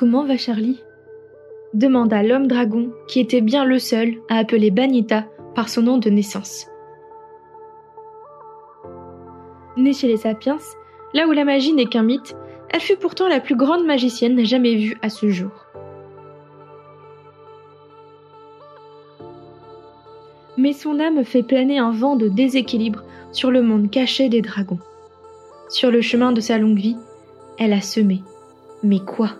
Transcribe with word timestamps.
Comment 0.00 0.24
va 0.24 0.38
Charlie? 0.38 0.80
demanda 1.74 2.22
l'homme 2.22 2.46
dragon, 2.46 2.90
qui 3.06 3.20
était 3.20 3.42
bien 3.42 3.66
le 3.66 3.78
seul 3.78 4.14
à 4.30 4.38
appeler 4.38 4.70
Banita 4.70 5.26
par 5.54 5.68
son 5.68 5.82
nom 5.82 5.98
de 5.98 6.08
naissance. 6.08 6.68
Née 9.76 9.92
chez 9.92 10.08
les 10.08 10.16
sapiens, 10.16 10.56
là 11.12 11.28
où 11.28 11.32
la 11.32 11.44
magie 11.44 11.74
n'est 11.74 11.84
qu'un 11.84 12.02
mythe, 12.02 12.34
elle 12.70 12.80
fut 12.80 12.96
pourtant 12.96 13.28
la 13.28 13.40
plus 13.40 13.56
grande 13.56 13.84
magicienne 13.84 14.42
jamais 14.42 14.74
vue 14.76 14.96
à 15.02 15.10
ce 15.10 15.28
jour. 15.28 15.50
Mais 20.56 20.72
son 20.72 20.98
âme 20.98 21.24
fait 21.24 21.42
planer 21.42 21.78
un 21.78 21.90
vent 21.90 22.16
de 22.16 22.28
déséquilibre 22.28 23.04
sur 23.32 23.50
le 23.50 23.60
monde 23.60 23.90
caché 23.90 24.30
des 24.30 24.40
dragons. 24.40 24.80
Sur 25.68 25.90
le 25.90 26.00
chemin 26.00 26.32
de 26.32 26.40
sa 26.40 26.56
longue 26.56 26.78
vie, 26.78 26.96
elle 27.58 27.74
a 27.74 27.82
semé. 27.82 28.22
Mais 28.82 29.00
quoi? 29.00 29.32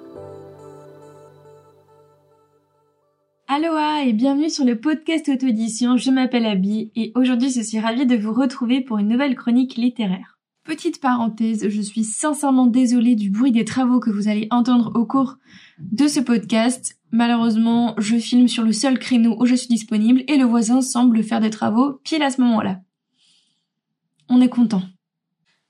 Aloha 3.52 4.04
et 4.04 4.12
bienvenue 4.12 4.48
sur 4.48 4.64
le 4.64 4.78
podcast 4.78 5.28
auto-édition, 5.28 5.96
je 5.96 6.12
m'appelle 6.12 6.46
Abby 6.46 6.92
et 6.94 7.10
aujourd'hui 7.16 7.50
je 7.50 7.60
suis 7.60 7.80
ravie 7.80 8.06
de 8.06 8.14
vous 8.14 8.32
retrouver 8.32 8.80
pour 8.80 8.98
une 8.98 9.08
nouvelle 9.08 9.34
chronique 9.34 9.74
littéraire. 9.74 10.38
Petite 10.62 11.00
parenthèse, 11.00 11.68
je 11.68 11.80
suis 11.80 12.04
sincèrement 12.04 12.68
désolée 12.68 13.16
du 13.16 13.28
bruit 13.28 13.50
des 13.50 13.64
travaux 13.64 13.98
que 13.98 14.10
vous 14.10 14.28
allez 14.28 14.46
entendre 14.52 14.92
au 14.94 15.04
cours 15.04 15.38
de 15.80 16.06
ce 16.06 16.20
podcast. 16.20 16.96
Malheureusement, 17.10 17.96
je 17.98 18.18
filme 18.18 18.46
sur 18.46 18.62
le 18.62 18.72
seul 18.72 19.00
créneau 19.00 19.36
où 19.40 19.46
je 19.46 19.56
suis 19.56 19.66
disponible 19.66 20.22
et 20.28 20.36
le 20.36 20.44
voisin 20.44 20.80
semble 20.80 21.20
faire 21.24 21.40
des 21.40 21.50
travaux 21.50 21.94
pile 22.04 22.22
à 22.22 22.30
ce 22.30 22.40
moment-là. 22.42 22.82
On 24.28 24.40
est 24.40 24.48
content. 24.48 24.82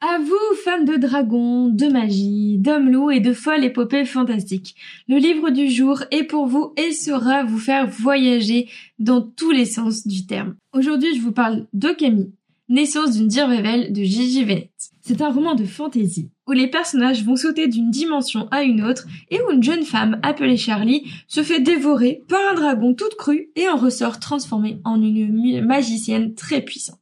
À 0.03 0.19
vous, 0.19 0.57
fans 0.65 0.83
de 0.83 0.97
dragons, 0.97 1.69
de 1.69 1.85
magie, 1.87 2.57
d'hommes 2.57 2.91
loups 2.91 3.11
et 3.11 3.21
de 3.21 3.35
folles 3.35 3.65
épopées 3.65 4.07
fantastiques. 4.07 4.75
Le 5.09 5.19
livre 5.19 5.51
du 5.51 5.69
jour 5.69 6.05
est 6.11 6.25
pour 6.25 6.47
vous 6.47 6.73
et 6.79 6.93
saura 6.93 7.45
vous 7.45 7.59
faire 7.59 7.87
voyager 7.87 8.71
dans 8.99 9.21
tous 9.21 9.51
les 9.51 9.67
sens 9.67 10.07
du 10.07 10.25
terme. 10.25 10.57
Aujourd'hui, 10.73 11.15
je 11.15 11.21
vous 11.21 11.33
parle 11.33 11.67
d'Okami, 11.75 12.33
naissance 12.71 13.15
d'une 13.15 13.31
Révèle 13.31 13.93
de 13.93 14.03
Gigi 14.03 14.43
Venet. 14.43 14.71
C'est 15.03 15.21
un 15.21 15.31
roman 15.31 15.55
de 15.55 15.65
fantasy 15.65 16.31
où 16.47 16.53
les 16.53 16.69
personnages 16.69 17.23
vont 17.23 17.37
sauter 17.37 17.69
d'une 17.69 17.91
dimension 17.91 18.49
à 18.51 18.63
une 18.63 18.83
autre 18.83 19.07
et 19.31 19.39
où 19.43 19.51
une 19.51 19.63
jeune 19.63 19.85
femme 19.85 20.19
appelée 20.23 20.57
Charlie 20.57 21.13
se 21.29 21.43
fait 21.43 21.61
dévorer 21.61 22.23
par 22.27 22.41
un 22.51 22.55
dragon 22.55 22.95
toute 22.95 23.17
crue 23.17 23.51
et 23.55 23.69
en 23.69 23.77
ressort 23.77 24.19
transformée 24.19 24.81
en 24.85 25.03
une 25.03 25.63
magicienne 25.63 26.35
très 26.35 26.63
puissante. 26.63 26.99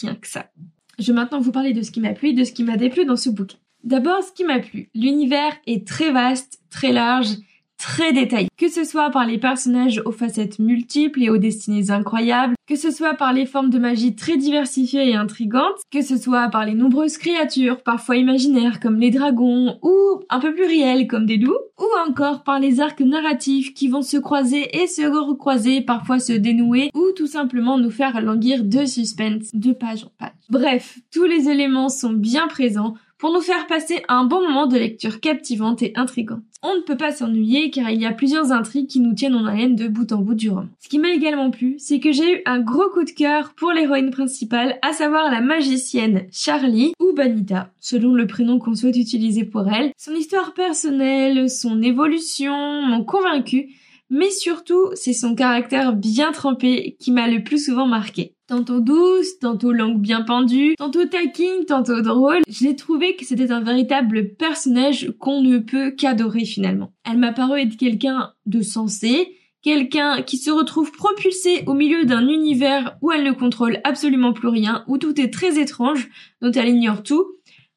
Rien 0.00 0.14
que 0.14 0.28
ça. 0.28 0.50
Je 1.00 1.06
vais 1.06 1.14
maintenant 1.14 1.40
vous 1.40 1.50
parler 1.50 1.72
de 1.72 1.82
ce 1.82 1.90
qui 1.90 2.00
m'a 2.00 2.12
plu 2.12 2.28
et 2.28 2.32
de 2.34 2.44
ce 2.44 2.52
qui 2.52 2.62
m'a 2.62 2.76
déplu 2.76 3.06
dans 3.06 3.16
ce 3.16 3.30
bouquin. 3.30 3.56
D'abord, 3.82 4.22
ce 4.22 4.32
qui 4.32 4.44
m'a 4.44 4.58
plu. 4.58 4.90
L'univers 4.94 5.52
est 5.66 5.86
très 5.86 6.12
vaste, 6.12 6.60
très 6.68 6.92
large, 6.92 7.28
très 7.80 8.12
détaillé. 8.12 8.48
Que 8.58 8.68
ce 8.68 8.84
soit 8.84 9.10
par 9.10 9.26
les 9.26 9.38
personnages 9.38 10.02
aux 10.04 10.12
facettes 10.12 10.58
multiples 10.58 11.22
et 11.22 11.30
aux 11.30 11.38
destinées 11.38 11.90
incroyables, 11.90 12.54
que 12.68 12.76
ce 12.76 12.90
soit 12.90 13.14
par 13.14 13.32
les 13.32 13.46
formes 13.46 13.70
de 13.70 13.78
magie 13.78 14.14
très 14.14 14.36
diversifiées 14.36 15.08
et 15.08 15.16
intrigantes, 15.16 15.80
que 15.90 16.02
ce 16.02 16.16
soit 16.16 16.48
par 16.50 16.66
les 16.66 16.74
nombreuses 16.74 17.16
créatures, 17.16 17.82
parfois 17.82 18.16
imaginaires 18.16 18.80
comme 18.80 19.00
les 19.00 19.10
dragons, 19.10 19.78
ou 19.82 20.20
un 20.28 20.40
peu 20.40 20.52
plus 20.52 20.66
réelles 20.66 21.08
comme 21.08 21.26
des 21.26 21.38
loups, 21.38 21.56
ou 21.78 22.08
encore 22.08 22.44
par 22.44 22.60
les 22.60 22.80
arcs 22.80 23.00
narratifs 23.00 23.72
qui 23.72 23.88
vont 23.88 24.02
se 24.02 24.18
croiser 24.18 24.82
et 24.82 24.86
se 24.86 25.02
recroiser, 25.02 25.80
parfois 25.80 26.18
se 26.18 26.34
dénouer, 26.34 26.90
ou 26.94 27.12
tout 27.16 27.26
simplement 27.26 27.78
nous 27.78 27.90
faire 27.90 28.20
languir 28.20 28.62
de 28.62 28.84
suspense 28.84 29.50
de 29.54 29.72
page 29.72 30.04
en 30.04 30.12
page. 30.18 30.30
Bref, 30.50 30.98
tous 31.12 31.24
les 31.24 31.48
éléments 31.48 31.88
sont 31.88 32.12
bien 32.12 32.46
présents 32.46 32.94
pour 33.20 33.32
nous 33.32 33.42
faire 33.42 33.66
passer 33.66 34.02
un 34.08 34.24
bon 34.24 34.40
moment 34.40 34.66
de 34.66 34.78
lecture 34.78 35.20
captivante 35.20 35.82
et 35.82 35.92
intrigante. 35.94 36.40
On 36.62 36.74
ne 36.74 36.80
peut 36.80 36.96
pas 36.96 37.12
s'ennuyer 37.12 37.70
car 37.70 37.90
il 37.90 38.00
y 38.00 38.06
a 38.06 38.12
plusieurs 38.12 38.50
intrigues 38.50 38.88
qui 38.88 38.98
nous 38.98 39.14
tiennent 39.14 39.34
en 39.34 39.44
haleine 39.44 39.76
de 39.76 39.88
bout 39.88 40.10
en 40.12 40.18
bout 40.22 40.34
du 40.34 40.48
roman. 40.48 40.68
Ce 40.80 40.88
qui 40.88 40.98
m'a 40.98 41.10
également 41.10 41.50
plu, 41.50 41.76
c'est 41.78 42.00
que 42.00 42.12
j'ai 42.12 42.36
eu 42.36 42.42
un 42.46 42.60
gros 42.60 42.88
coup 42.88 43.04
de 43.04 43.10
cœur 43.10 43.52
pour 43.54 43.72
l'héroïne 43.72 44.10
principale, 44.10 44.78
à 44.80 44.94
savoir 44.94 45.30
la 45.30 45.42
magicienne 45.42 46.28
Charlie 46.32 46.94
ou 46.98 47.12
Banita, 47.12 47.70
selon 47.78 48.14
le 48.14 48.26
prénom 48.26 48.58
qu'on 48.58 48.74
souhaite 48.74 48.96
utiliser 48.96 49.44
pour 49.44 49.68
elle. 49.68 49.92
Son 49.98 50.14
histoire 50.14 50.54
personnelle, 50.54 51.50
son 51.50 51.82
évolution 51.82 52.82
m'ont 52.82 53.04
convaincu 53.04 53.74
mais 54.10 54.30
surtout 54.30 54.90
c'est 54.94 55.12
son 55.12 55.36
caractère 55.36 55.94
bien 55.94 56.32
trempé 56.32 56.96
qui 56.98 57.12
m'a 57.12 57.28
le 57.28 57.44
plus 57.44 57.64
souvent 57.64 57.86
marqué. 57.86 58.34
Tantôt 58.50 58.80
douce, 58.80 59.38
tantôt 59.38 59.70
langue 59.70 60.00
bien 60.00 60.22
pendue, 60.22 60.74
tantôt 60.76 61.04
taquine, 61.04 61.66
tantôt 61.68 62.00
drôle, 62.00 62.40
j'ai 62.48 62.74
trouvé 62.74 63.14
que 63.14 63.24
c'était 63.24 63.52
un 63.52 63.60
véritable 63.60 64.34
personnage 64.34 65.12
qu'on 65.20 65.40
ne 65.40 65.58
peut 65.58 65.92
qu'adorer 65.92 66.44
finalement. 66.44 66.92
Elle 67.08 67.18
m'a 67.18 67.32
paru 67.32 67.60
être 67.60 67.76
quelqu'un 67.76 68.32
de 68.46 68.60
sensé, 68.60 69.36
quelqu'un 69.62 70.22
qui 70.22 70.36
se 70.36 70.50
retrouve 70.50 70.90
propulsé 70.90 71.62
au 71.68 71.74
milieu 71.74 72.04
d'un 72.06 72.26
univers 72.26 72.98
où 73.02 73.12
elle 73.12 73.22
ne 73.22 73.30
contrôle 73.30 73.78
absolument 73.84 74.32
plus 74.32 74.48
rien, 74.48 74.82
où 74.88 74.98
tout 74.98 75.20
est 75.20 75.32
très 75.32 75.60
étrange, 75.60 76.08
dont 76.42 76.50
elle 76.50 76.70
ignore 76.70 77.04
tout, 77.04 77.24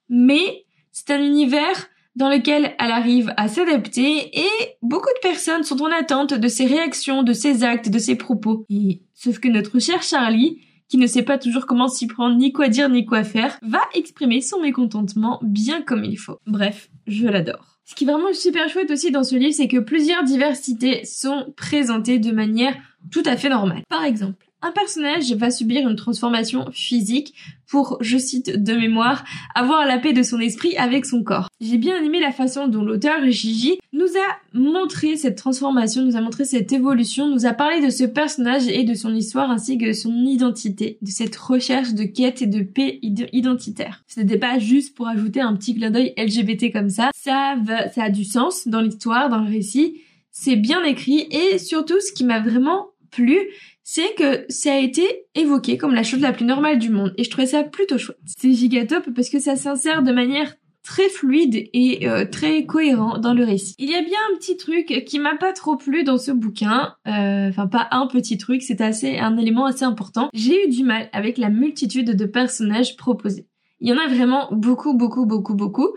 mais 0.10 0.66
c'est 0.92 1.12
un 1.12 1.24
univers 1.24 1.88
dans 2.16 2.30
lequel 2.30 2.76
elle 2.80 2.92
arrive 2.92 3.34
à 3.38 3.48
s'adapter 3.48 4.38
et 4.38 4.50
beaucoup 4.82 5.10
de 5.10 5.28
personnes 5.28 5.64
sont 5.64 5.82
en 5.82 5.92
attente 5.92 6.34
de 6.34 6.48
ses 6.48 6.66
réactions, 6.66 7.24
de 7.24 7.34
ses 7.34 7.64
actes, 7.64 7.90
de 7.90 8.00
ses 8.00 8.16
propos. 8.16 8.66
Et, 8.70 9.02
sauf 9.14 9.40
que 9.40 9.48
notre 9.48 9.80
cher 9.80 10.04
Charlie, 10.04 10.60
qui 10.90 10.98
ne 10.98 11.08
sait 11.08 11.24
pas 11.24 11.38
toujours 11.38 11.66
comment 11.66 11.88
s'y 11.88 12.06
prendre, 12.06 12.36
ni 12.36 12.54
quoi 12.54 12.68
dire, 12.68 12.90
ni 12.90 13.06
quoi 13.06 13.24
faire, 13.24 13.58
va 13.64 13.82
exprimer 13.96 14.42
son 14.42 14.62
mécontentement 14.62 15.40
bien 15.42 15.82
comme 15.82 16.04
il 16.04 16.18
faut. 16.18 16.40
Bref, 16.46 16.90
je 17.08 17.26
l'adore. 17.26 17.80
Ce 17.86 17.96
qui 17.96 18.06
est 18.06 18.08
vraiment 18.08 18.34
super 18.34 18.70
chouette 18.70 18.92
aussi 18.92 19.12
dans 19.12 19.24
ce 19.24 19.36
livre, 19.36 19.54
c'est 19.54 19.68
que 19.68 19.80
plusieurs 19.80 20.24
diversités 20.24 21.04
sont 21.04 21.54
présentées 21.58 22.20
de 22.20 22.32
manière 22.32 22.76
tout 23.12 23.24
à 23.26 23.36
fait 23.36 23.50
normale. 23.50 23.84
Par 23.90 24.06
exemple, 24.06 24.46
un 24.64 24.72
personnage 24.72 25.32
va 25.34 25.52
subir 25.52 25.88
une 25.88 25.96
transformation 25.96 26.66
physique 26.72 27.36
pour, 27.68 27.98
je 28.02 28.18
cite 28.18 28.64
de 28.64 28.74
mémoire, 28.74 29.24
avoir 29.56 29.86
la 29.86 29.98
paix 29.98 30.14
de 30.14 30.24
son 30.24 30.40
esprit 30.40 30.78
avec 30.78 31.06
son 31.06 31.24
corps. 31.24 31.50
J'ai 31.60 31.78
bien 31.78 32.02
aimé 32.02 32.20
la 32.20 32.32
façon 32.32 32.68
dont 32.68 32.84
l'auteur 32.84 33.20
Gigi 33.30 33.80
nous 33.92 34.06
a 34.06 34.58
montré 34.58 35.18
cette 35.18 35.38
transformation, 35.38 36.04
nous 36.04 36.16
a 36.16 36.22
montré 36.22 36.46
cette 36.46 36.72
évolution, 36.72 37.28
nous 37.28 37.46
a 37.46 37.54
parlé 37.54 37.84
de 37.84 37.90
ce 37.90 38.04
personnage 38.04 38.68
et 38.68 38.84
de 38.84 38.94
son 38.94 39.14
histoire 39.14 39.50
ainsi 39.50 39.78
que 39.78 39.88
de 39.88 39.94
son 39.94 40.14
identité, 40.14 40.98
de 41.02 41.10
cette 41.10 41.36
recherche 41.36 41.94
de 41.94 42.04
quête 42.04 42.42
et 42.42 42.48
de 42.48 42.62
paix 42.62 43.00
identitaire. 43.02 44.04
Ce 44.08 44.20
n'était 44.20 44.38
pas 44.38 44.60
juste 44.60 44.96
pour 44.96 45.08
ajouter 45.08 45.42
un 45.42 45.56
petit 45.56 45.76
clin 45.76 45.90
d'œil 45.90 46.14
LGBT 46.16 46.72
comme 46.72 46.90
ça, 46.90 47.10
ça, 47.16 47.56
ça 47.94 48.04
a 48.04 48.10
du 48.10 48.24
sens 48.24 48.68
dans 48.68 48.82
l'histoire, 48.82 49.30
dans 49.30 49.42
le 49.42 49.50
récit, 49.50 50.02
c'est 50.32 50.56
bien 50.56 50.84
écrit 50.84 51.28
et 51.32 51.58
surtout 51.58 52.00
ce 52.00 52.14
qui 52.14 52.24
m'a 52.24 52.40
vraiment 52.40 52.94
plu, 53.14 53.38
c'est 53.84 54.16
que 54.16 54.46
ça 54.50 54.74
a 54.74 54.78
été 54.78 55.04
évoqué 55.36 55.78
comme 55.78 55.94
la 55.94 56.04
chose 56.04 56.22
la 56.22 56.32
plus 56.32 56.46
normale 56.46 56.80
du 56.80 56.90
monde 56.90 57.14
et 57.18 57.24
je 57.24 57.30
trouvais 57.30 57.48
ça 57.48 57.64
plutôt 57.64 57.98
chouette. 57.98 58.18
C'est 58.26 58.54
gigatop 58.54 59.14
parce 59.14 59.30
que 59.30 59.40
ça 59.40 59.56
s'insère 59.56 60.04
de 60.04 60.12
manière 60.12 60.56
très 60.84 61.08
fluide 61.10 61.70
et 61.74 62.08
euh, 62.08 62.26
très 62.26 62.66
cohérent 62.66 63.18
dans 63.18 63.34
le 63.34 63.44
récit. 63.44 63.76
Il 63.80 63.90
y 63.90 63.96
a 63.96 64.02
bien 64.02 64.20
un 64.32 64.38
petit 64.38 64.58
truc 64.58 65.04
qui 65.06 65.20
m'a 65.20 65.36
pas 65.36 65.54
trop 65.54 65.78
plu 65.78 66.04
dans 66.04 66.18
ce 66.18 66.32
bouquin, 66.32 66.96
euh, 67.08 67.50
enfin 67.50 67.68
pas 67.68 67.88
un 67.92 68.08
petit 68.08 68.38
truc, 68.38 68.62
c'est 68.62 68.82
assez 68.82 69.18
un 69.18 69.38
élément 69.38 69.66
assez 69.66 69.86
important. 69.86 70.30
J'ai 70.34 70.66
eu 70.66 70.70
du 70.70 70.84
mal 70.84 71.10
avec 71.14 71.38
la 71.38 71.50
multitude 71.50 72.16
de 72.16 72.26
personnages 72.26 72.98
proposés. 72.98 73.48
Il 73.80 73.90
y 73.90 73.94
en 73.94 73.98
a 73.98 74.08
vraiment 74.08 74.48
beaucoup, 74.52 74.94
beaucoup, 74.94 75.26
beaucoup, 75.26 75.56
beaucoup. 75.56 75.90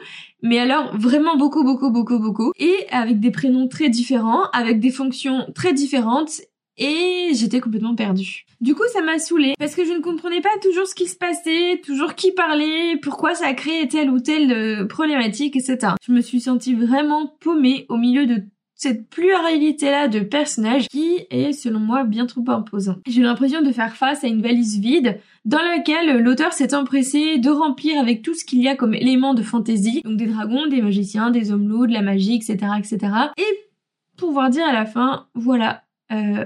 Mais 0.42 0.58
alors 0.58 0.96
vraiment 0.96 1.36
beaucoup, 1.36 1.62
beaucoup, 1.62 1.90
beaucoup, 1.90 2.18
beaucoup. 2.18 2.52
Et 2.58 2.74
avec 2.90 3.20
des 3.20 3.30
prénoms 3.30 3.68
très 3.68 3.88
différents, 3.88 4.50
avec 4.52 4.80
des 4.80 4.90
fonctions 4.90 5.46
très 5.54 5.72
différentes 5.72 6.40
et 6.78 7.30
j'étais 7.34 7.60
complètement 7.60 7.94
perdue. 7.94 8.44
Du 8.60 8.74
coup, 8.74 8.84
ça 8.92 9.02
m'a 9.02 9.18
saoulée 9.18 9.54
parce 9.58 9.74
que 9.74 9.84
je 9.84 9.92
ne 9.92 10.00
comprenais 10.00 10.40
pas 10.40 10.48
toujours 10.62 10.86
ce 10.86 10.94
qui 10.94 11.06
se 11.06 11.16
passait, 11.16 11.80
toujours 11.84 12.14
qui 12.14 12.32
parlait, 12.32 12.96
pourquoi 13.02 13.34
ça 13.34 13.52
créait 13.54 13.88
telle 13.88 14.10
ou 14.10 14.20
telle 14.20 14.52
euh, 14.52 14.86
problématique, 14.86 15.56
etc. 15.56 15.94
Je 16.06 16.12
me 16.12 16.20
suis 16.20 16.40
sentie 16.40 16.74
vraiment 16.74 17.36
paumée 17.40 17.86
au 17.88 17.96
milieu 17.96 18.26
de 18.26 18.42
cette 18.76 19.08
pluralité-là 19.08 20.06
de 20.06 20.20
personnages 20.20 20.86
qui 20.88 21.26
est, 21.30 21.52
selon 21.52 21.80
moi, 21.80 22.04
bien 22.04 22.26
trop 22.26 22.44
imposant. 22.48 22.96
J'ai 23.06 23.22
l'impression 23.22 23.62
de 23.62 23.72
faire 23.72 23.96
face 23.96 24.22
à 24.22 24.28
une 24.28 24.42
valise 24.42 24.78
vide 24.78 25.18
dans 25.46 25.62
laquelle 25.62 26.18
l'auteur 26.18 26.52
s'est 26.52 26.74
empressé 26.74 27.38
de 27.38 27.48
remplir 27.48 27.98
avec 27.98 28.20
tout 28.20 28.34
ce 28.34 28.44
qu'il 28.44 28.62
y 28.62 28.68
a 28.68 28.76
comme 28.76 28.92
éléments 28.92 29.32
de 29.32 29.42
fantaisie, 29.42 30.02
donc 30.04 30.18
des 30.18 30.26
dragons, 30.26 30.66
des 30.66 30.82
magiciens, 30.82 31.30
des 31.30 31.52
hommes 31.52 31.86
de 31.86 31.92
la 31.92 32.02
magie, 32.02 32.36
etc., 32.36 32.72
etc. 32.78 32.98
Et 33.38 33.70
pouvoir 34.18 34.50
dire 34.50 34.66
à 34.66 34.72
la 34.72 34.84
fin, 34.84 35.26
voilà, 35.34 35.82
euh, 36.12 36.44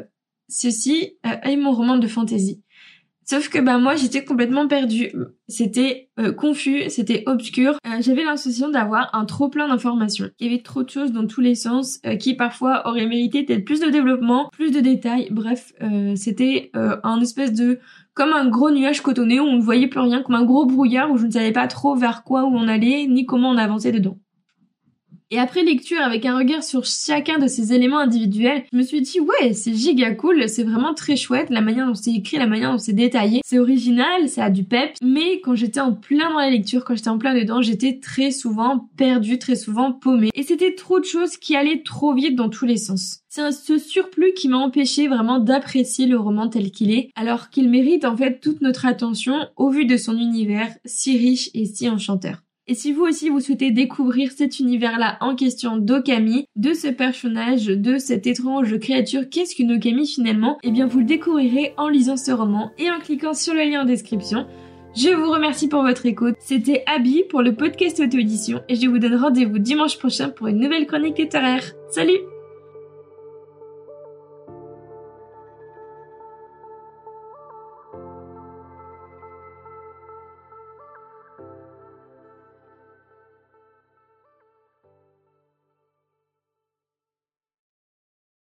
ceci 0.50 1.14
euh, 1.26 1.30
est 1.42 1.56
mon 1.56 1.72
roman 1.72 1.96
de 1.96 2.06
fantasy. 2.06 2.62
Sauf 3.24 3.48
que 3.48 3.60
bah 3.60 3.78
moi 3.78 3.94
j'étais 3.94 4.24
complètement 4.24 4.66
perdue, 4.66 5.12
c'était 5.46 6.10
euh, 6.18 6.32
confus, 6.32 6.90
c'était 6.90 7.22
obscur. 7.26 7.74
Euh, 7.86 8.00
j'avais 8.00 8.24
l'impression 8.24 8.70
d'avoir 8.70 9.08
un 9.14 9.24
trop 9.24 9.48
plein 9.48 9.68
d'informations. 9.68 10.30
Il 10.40 10.50
y 10.50 10.52
avait 10.52 10.62
trop 10.62 10.82
de 10.82 10.90
choses 10.90 11.12
dans 11.12 11.24
tous 11.28 11.40
les 11.40 11.54
sens 11.54 12.00
qui 12.18 12.34
parfois 12.34 12.88
auraient 12.88 13.06
mérité 13.06 13.44
peut-être 13.44 13.64
plus 13.64 13.78
de 13.78 13.88
développement, 13.88 14.48
plus 14.50 14.72
de 14.72 14.80
détails. 14.80 15.28
Bref, 15.30 15.72
c'était 16.16 16.72
un 16.74 17.20
espèce 17.20 17.52
de 17.52 17.78
comme 18.14 18.32
un 18.32 18.48
gros 18.48 18.72
nuage 18.72 19.00
cotonné 19.00 19.38
où 19.38 19.44
on 19.44 19.58
ne 19.58 19.62
voyait 19.62 19.86
plus 19.86 20.00
rien, 20.00 20.22
comme 20.22 20.34
un 20.34 20.44
gros 20.44 20.66
brouillard 20.66 21.12
où 21.12 21.16
je 21.16 21.26
ne 21.26 21.30
savais 21.30 21.52
pas 21.52 21.68
trop 21.68 21.94
vers 21.94 22.24
quoi 22.24 22.44
où 22.44 22.56
on 22.56 22.66
allait 22.66 23.06
ni 23.06 23.26
comment 23.26 23.50
on 23.50 23.56
avançait 23.56 23.92
dedans. 23.92 24.18
Et 25.32 25.38
après 25.38 25.62
lecture, 25.62 26.00
avec 26.00 26.26
un 26.26 26.36
regard 26.36 26.64
sur 26.64 26.84
chacun 26.84 27.38
de 27.38 27.46
ces 27.46 27.72
éléments 27.72 28.00
individuels, 28.00 28.64
je 28.72 28.76
me 28.76 28.82
suis 28.82 29.00
dit 29.00 29.20
ouais, 29.20 29.52
c'est 29.52 29.72
giga 29.74 30.12
cool, 30.12 30.48
c'est 30.48 30.64
vraiment 30.64 30.92
très 30.92 31.14
chouette, 31.14 31.50
la 31.50 31.60
manière 31.60 31.86
dont 31.86 31.94
c'est 31.94 32.10
écrit, 32.10 32.36
la 32.36 32.48
manière 32.48 32.72
dont 32.72 32.78
c'est 32.78 32.92
détaillé, 32.92 33.40
c'est 33.44 33.60
original, 33.60 34.28
ça 34.28 34.46
a 34.46 34.50
du 34.50 34.64
pep, 34.64 34.96
mais 35.00 35.40
quand 35.40 35.54
j'étais 35.54 35.78
en 35.78 35.92
plein 35.92 36.30
dans 36.30 36.40
la 36.40 36.50
lecture, 36.50 36.84
quand 36.84 36.96
j'étais 36.96 37.10
en 37.10 37.18
plein 37.18 37.32
dedans, 37.32 37.62
j'étais 37.62 38.00
très 38.00 38.32
souvent 38.32 38.88
perdue, 38.96 39.38
très 39.38 39.54
souvent 39.54 39.92
paumée. 39.92 40.30
Et 40.34 40.42
c'était 40.42 40.74
trop 40.74 40.98
de 40.98 41.04
choses 41.04 41.36
qui 41.36 41.54
allaient 41.54 41.84
trop 41.84 42.12
vite 42.12 42.34
dans 42.34 42.48
tous 42.48 42.66
les 42.66 42.76
sens. 42.76 43.20
C'est 43.28 43.52
ce 43.52 43.78
surplus 43.78 44.32
qui 44.34 44.48
m'a 44.48 44.58
empêché 44.58 45.06
vraiment 45.06 45.38
d'apprécier 45.38 46.06
le 46.06 46.18
roman 46.18 46.48
tel 46.48 46.72
qu'il 46.72 46.90
est, 46.90 47.10
alors 47.14 47.50
qu'il 47.50 47.70
mérite 47.70 48.04
en 48.04 48.16
fait 48.16 48.40
toute 48.40 48.62
notre 48.62 48.84
attention 48.84 49.36
au 49.56 49.70
vu 49.70 49.86
de 49.86 49.96
son 49.96 50.18
univers 50.18 50.74
si 50.84 51.16
riche 51.16 51.50
et 51.54 51.66
si 51.66 51.88
enchanteur. 51.88 52.42
Et 52.70 52.74
si 52.74 52.92
vous 52.92 53.02
aussi 53.02 53.30
vous 53.30 53.40
souhaitez 53.40 53.72
découvrir 53.72 54.30
cet 54.30 54.60
univers-là 54.60 55.16
en 55.20 55.34
question 55.34 55.76
d'Okami, 55.76 56.46
de 56.54 56.72
ce 56.72 56.86
personnage, 56.86 57.66
de 57.66 57.98
cette 57.98 58.28
étrange 58.28 58.78
créature, 58.78 59.28
qu'est-ce 59.28 59.56
qu'une 59.56 59.72
Okami 59.72 60.06
finalement 60.06 60.56
Eh 60.62 60.70
bien 60.70 60.86
vous 60.86 61.00
le 61.00 61.04
découvrirez 61.04 61.74
en 61.78 61.88
lisant 61.88 62.16
ce 62.16 62.30
roman 62.30 62.70
et 62.78 62.88
en 62.88 63.00
cliquant 63.00 63.34
sur 63.34 63.54
le 63.54 63.68
lien 63.68 63.82
en 63.82 63.86
description. 63.86 64.46
Je 64.94 65.08
vous 65.08 65.32
remercie 65.32 65.66
pour 65.66 65.82
votre 65.82 66.06
écoute. 66.06 66.36
C'était 66.38 66.84
Abby 66.86 67.24
pour 67.28 67.42
le 67.42 67.56
podcast 67.56 67.98
auto-édition 67.98 68.60
et 68.68 68.76
je 68.76 68.86
vous 68.86 69.00
donne 69.00 69.16
rendez-vous 69.16 69.58
dimanche 69.58 69.98
prochain 69.98 70.28
pour 70.28 70.46
une 70.46 70.60
nouvelle 70.60 70.86
chronique 70.86 71.18
littéraire. 71.18 71.64
Salut 71.88 72.20